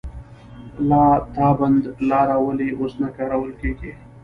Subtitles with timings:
[0.89, 3.91] لاتابند لاره ولې اوس نه کارول کیږي؟